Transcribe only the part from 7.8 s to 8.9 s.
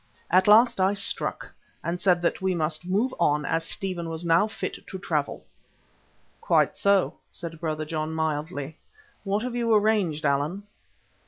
John, mildly.